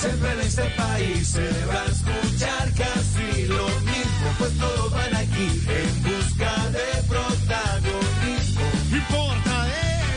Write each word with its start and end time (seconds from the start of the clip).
Siempre 0.00 0.32
en 0.32 0.40
este 0.40 0.62
país 0.78 1.28
se 1.28 1.66
va 1.66 1.82
a 1.82 1.84
escuchar 1.84 2.72
casi 2.72 3.46
lo 3.48 3.68
mismo, 3.80 4.34
pues 4.38 4.56
todos 4.58 4.92
van 4.92 5.14
aquí 5.14 5.60
en 5.68 6.02
busca 6.02 6.70
de 6.70 7.02
protagonismo. 7.06 8.62
No 8.90 8.96
importa 8.96 9.68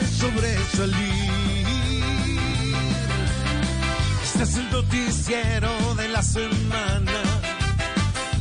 es 0.01 0.09
sobresalir. 0.11 1.33
Este 4.23 4.43
es 4.43 4.55
el 4.55 4.71
noticiero 4.71 5.95
de 5.95 6.07
la 6.07 6.23
semana. 6.23 7.21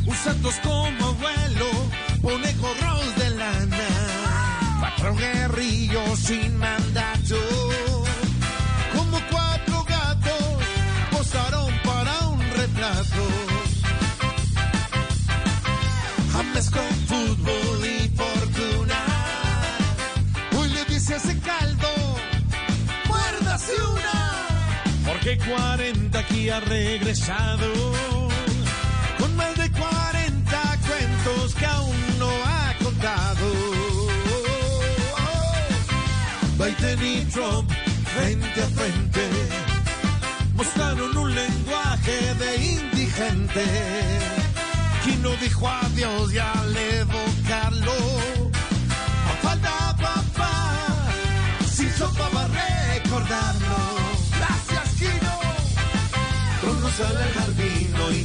Un 0.07 0.15
Santos 0.15 0.55
como 0.63 1.07
abuelo, 1.07 1.67
pone 2.23 2.53
gorros 2.53 3.17
de 3.17 3.31
lana. 3.31 3.89
Cuatro 4.79 5.17
guerrillos 5.17 6.21
sin 6.21 6.57
mandato. 6.57 6.92
Hammes 16.35 16.69
con 16.69 16.91
fútbol 17.07 17.87
y 17.87 18.09
fortuna. 18.09 18.99
Hoy 20.59 20.69
le 20.71 20.85
dice 20.87 21.15
ese 21.15 21.39
caldo, 21.39 21.89
muérdase 23.07 23.73
una. 23.83 24.49
Porque 25.07 25.39
40 25.39 26.19
aquí 26.19 26.51
ha 26.51 26.59
regresado. 26.59 27.73
Con 29.19 29.37
más 29.37 29.55
de 29.57 29.71
40 29.71 30.79
cuentos 30.89 31.55
que 31.55 31.67
aún 31.67 32.19
no 32.19 32.31
ha 32.45 32.75
contado. 32.83 33.47
Biden 36.59 37.07
y 37.07 37.25
Trump 37.27 37.71
frente 38.17 38.61
a 38.61 38.67
frente 38.67 39.52
indigente. 43.55 44.19
Quien 45.05 45.23
no 45.23 45.31
dijo 45.37 45.69
adiós 45.69 46.33
ya 46.33 46.53
le 46.69 47.01
evocarlo. 47.01 47.93
Papá, 49.43 51.09
sin 51.67 51.91
sopa 51.93 52.29
va 52.35 52.45
a 52.45 52.49
recordarlo. 52.49 53.77
Gracias, 54.39 54.89
Kino. 54.99 55.35
Bruno 56.63 56.89
sale 56.91 57.23
al 57.23 57.33
jardín 57.33 57.95
hoy 58.07 58.25